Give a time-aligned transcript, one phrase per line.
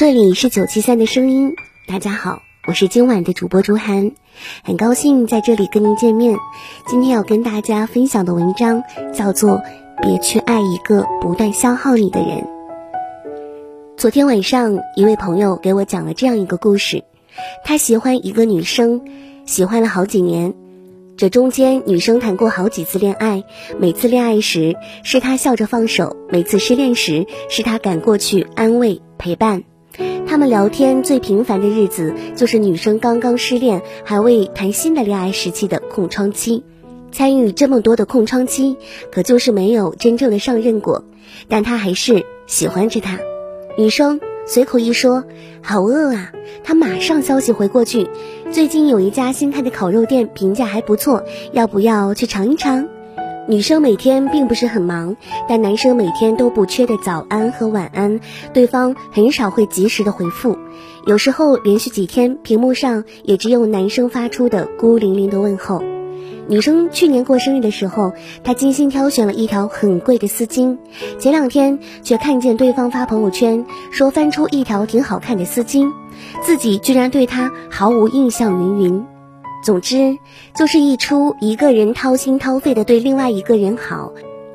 [0.00, 1.52] 这里是九七三的声音，
[1.86, 4.12] 大家好，我是今晚的主播朱涵，
[4.64, 6.38] 很高兴在这里跟您见面。
[6.86, 8.82] 今天要跟大家分享的文章
[9.12, 9.58] 叫做
[10.00, 12.38] 《别去爱一个不断消耗你的人》。
[13.98, 17.04] 昨天晚上，一位朋友给我讲了这样一个故事，
[17.62, 19.02] 他喜欢一个女生，
[19.44, 20.54] 喜欢了好几年，
[21.18, 23.44] 这中间女生谈过好几次恋爱，
[23.78, 29.64] 每次恋爱时是他笑着放手，每次失恋时是他赶过去安慰陪伴。
[30.30, 36.62] 他们聊天最频繁的日子，就是女生刚刚失恋还未谈新的恋爱时期的空窗期。
[37.10, 38.76] 参与这么多的空窗期，
[39.10, 41.04] 可就是没有真正的上任过。
[41.48, 43.18] 但他还是喜欢着她。
[43.76, 45.24] 女生随口一说
[45.62, 46.30] ：“好饿啊！”
[46.62, 48.08] 他马上消息回过去
[48.54, 52.88] ：“最近有一家新开的烤肉店，评价还不错，要不要去尝一尝？”
[53.48, 55.16] 女生每天并不是很忙，
[55.48, 58.20] 但男生每天都不缺的早安和晚安，
[58.52, 60.56] 对方很少会及时的回复，
[61.06, 65.82] 有时候连续几天屏幕上也只有男生发出的孤零零的问候。
[66.46, 68.12] 女生去年过生日的时候，
[68.44, 70.78] 她精心挑选了一条很贵的丝巾，
[71.18, 75.90] 前两天却看见对方发朋友圈说翻出一条挺好看的丝巾，
[76.42, 79.19] 自己居然对他毫无印象，云云。
[79.62, 80.18] 总之，
[80.54, 84.12] 就是一出一个人掏心掏肺的对另外一个人好，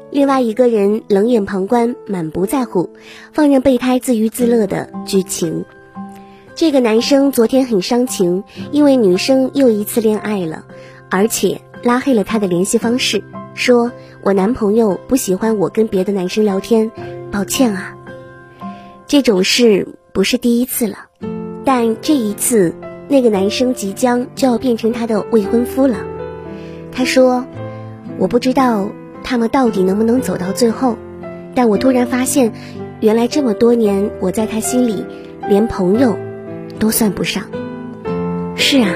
[0.10, 2.90] 另外一个人冷眼旁观、满不在乎，
[3.32, 5.64] 放任备胎自娱自乐的剧情。
[6.56, 10.66] 这个男生昨天很伤情，因为女生又一次恋爱了，
[11.10, 13.24] 而且拉黑了他的联系方式，
[13.54, 13.92] 说
[14.24, 16.92] 我男朋友不喜欢我跟别的男生聊天，
[17.32, 17.96] 抱歉啊。
[19.06, 20.98] 这种事不是第一次了，
[21.64, 22.74] 但这一次。
[23.08, 25.98] 那个男生即将就要变成他的未婚夫了，
[26.92, 27.46] 他说
[28.18, 28.90] ：“我不知道
[29.24, 30.98] 他们到底能不能走到最后，
[31.54, 32.52] 但我突然发现，
[33.02, 35.06] 原来这么多年我在他心里
[35.48, 36.18] 连朋友
[36.80, 37.44] 都算不上。
[38.56, 38.90] 是啊，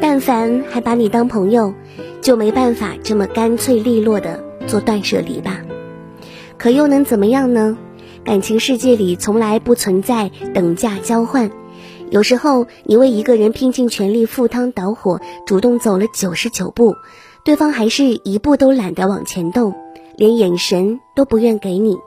[0.00, 1.74] 但凡还把你当朋友，
[2.22, 5.60] 就没办法这么干脆利落的做断舍离吧？
[6.56, 7.76] 可又能怎么样呢？
[8.24, 11.50] 感情世界里从来不存在等价交换。”
[12.10, 16.94] 有时候，你为一个人拼尽全力赴汤蹈火，主动走了九十九步，
[17.44, 19.74] 对方还是一步都懒得往前动，
[20.16, 21.98] 连眼神都不愿给你。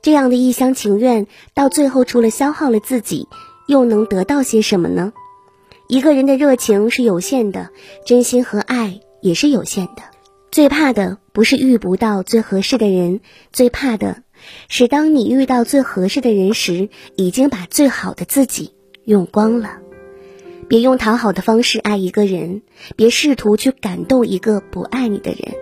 [0.00, 3.28] 这样的一厢情愿，到最后除了消耗了自己，
[3.66, 5.12] 又能得到些什么呢？
[5.88, 7.70] 一个人的热情是有限的，
[8.06, 10.02] 真心和爱也是有限的。
[10.50, 13.20] 最怕的不是遇不到最合适的人，
[13.52, 14.22] 最怕的
[14.68, 18.72] 是当你遇到最合适的人时，已经把最好的自己。
[19.06, 19.78] 用光了，
[20.66, 22.62] 别用讨好的方式爱一个人，
[22.96, 25.54] 别试图去感动一个不爱你的人。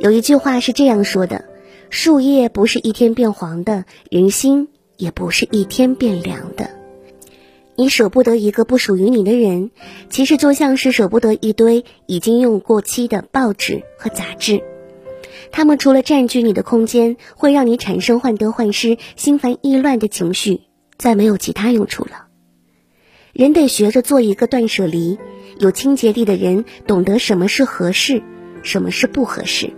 [0.00, 1.44] 有一句话是这样说的：
[1.90, 4.66] 树叶不是一天变黄的，人心
[4.96, 6.70] 也不是一天变凉的。
[7.76, 9.70] 你舍不得一个不属于你的人，
[10.10, 14.60] 其实就像是舍不得一堆已经用过期的报纸和杂志，
[15.52, 20.62] 他们除了占据你的空间，会让你产生患得患失、心烦意乱的情绪，
[20.98, 22.21] 再没有其他用处了。
[23.32, 25.18] 人得学着做一个断舍离，
[25.58, 28.22] 有清洁力的人懂得什么是合适，
[28.62, 29.70] 什么是不合适，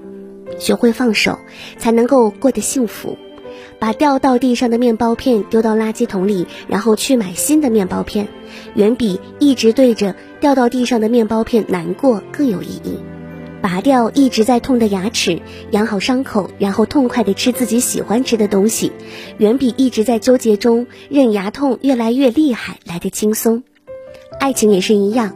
[0.58, 1.38] 学会放手，
[1.78, 3.16] 才能够过得幸福。
[3.78, 8.26] 把掉到地上的面包片丢到垃圾桶里，然后去买新的面包片，
[8.74, 12.98] 远比一直对着掉到地上的面包片难过更有意义。
[13.64, 15.40] 拔掉一直在痛的牙齿，
[15.70, 18.92] 养好伤口，然后痛快地吃自己喜欢吃的东西，
[19.38, 23.62] 远比一直在纠结中任牙痛越来越厉害来的轻松。
[24.38, 25.34] 爱情也是一样，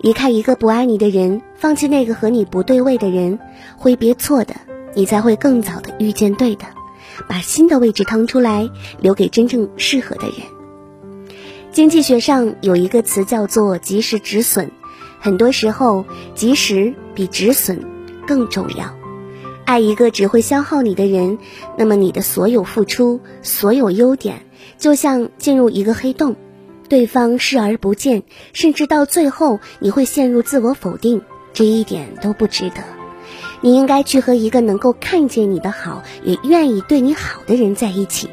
[0.00, 3.38] 离开一个不爱你的人，放弃那个和你不对位的人，
[3.76, 4.56] 挥别错的，
[4.96, 6.64] 你才会更早的遇见对的，
[7.28, 8.68] 把新的位置腾出来，
[9.00, 11.30] 留给真正适合的人。
[11.70, 14.72] 经济学上有一个词叫做及时止损。
[15.22, 17.84] 很多时候，及时比止损
[18.26, 18.94] 更重要。
[19.64, 21.38] 爱一个只会消耗你的人，
[21.78, 24.44] 那么你的所有付出、所有优点，
[24.78, 26.34] 就像进入一个黑洞，
[26.88, 31.22] 对方视而不见，甚至到最后你会陷入自我否定，
[31.52, 32.82] 这一点都不值得。
[33.60, 38.28] 你应该去和一个能够看见你的好，也愿意对你好的人在一起。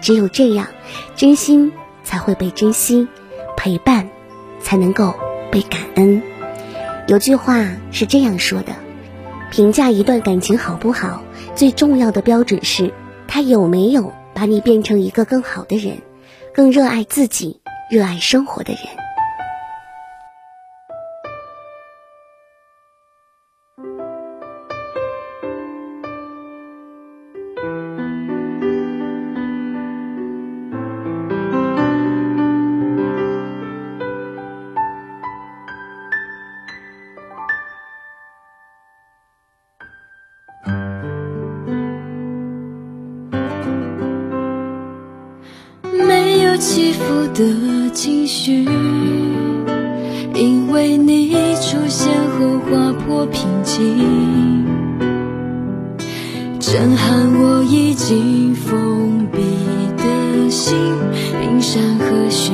[0.00, 0.68] 只有这样，
[1.16, 1.72] 真心
[2.04, 3.08] 才会被珍惜，
[3.56, 4.08] 陪伴
[4.60, 5.14] 才能够
[5.50, 6.22] 被感恩。
[7.06, 8.72] 有句话是这样说的：
[9.52, 11.22] 评价一段感情好不好，
[11.54, 12.92] 最重要的标准是
[13.28, 15.98] 他有没有把你变成一个更好的人，
[16.52, 18.95] 更热爱自己、热爱生活的人。
[46.68, 46.98] 起伏
[47.32, 48.64] 的情绪，
[50.34, 51.30] 因为你
[51.62, 54.66] 出现后划破平静，
[56.58, 59.38] 震撼我已经封闭
[59.96, 60.76] 的心，
[61.40, 62.52] 冰山和雪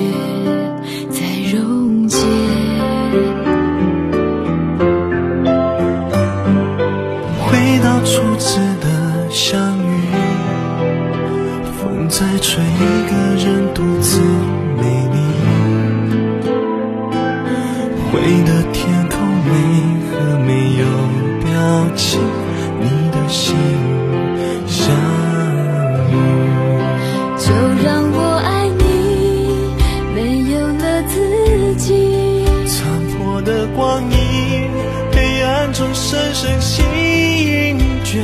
[35.94, 38.20] 深深吸引，绝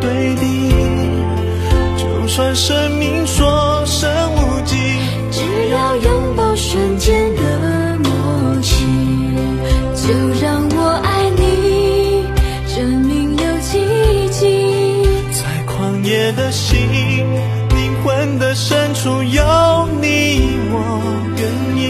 [0.00, 0.42] 对的。
[1.96, 4.76] 就算生命所剩无几，
[5.30, 5.40] 只
[5.70, 8.84] 要拥抱瞬间的默契，
[9.94, 12.24] 就让我爱你，
[12.74, 14.44] 证明有奇迹。
[15.32, 16.76] 在旷野的心，
[17.70, 20.74] 灵魂的深处有你，我
[21.36, 21.42] 愿
[21.76, 21.84] 意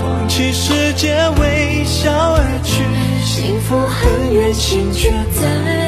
[0.00, 2.84] 放弃世界，微笑而去，
[3.44, 5.81] 幸福很远，心却在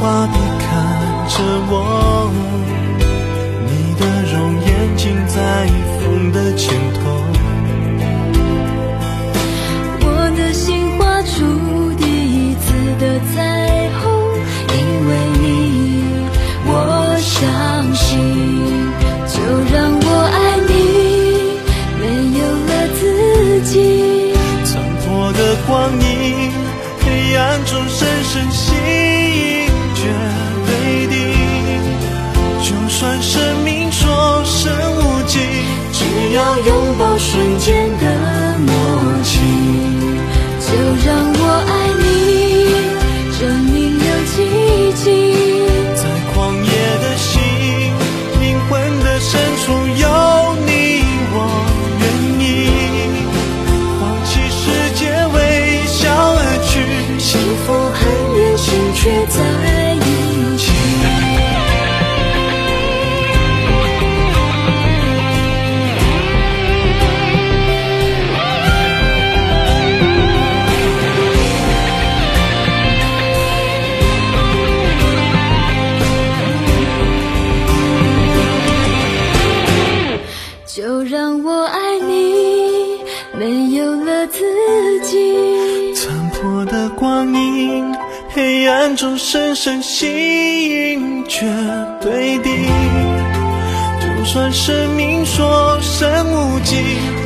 [0.00, 0.39] 花。
[89.00, 91.46] 中深深吸引，绝
[92.02, 92.50] 对的。
[93.98, 96.76] 就算生命所剩无几，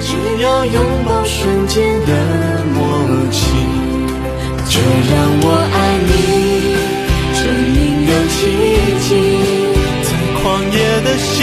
[0.00, 2.78] 只要拥抱瞬间的默
[3.32, 3.40] 契。
[4.70, 4.78] 就
[5.10, 5.12] 让
[5.42, 5.76] 我爱
[6.06, 6.14] 你，
[7.42, 7.42] 证
[7.74, 8.38] 明有奇
[9.00, 9.10] 迹。
[10.04, 10.08] 在
[10.40, 11.42] 狂野的心，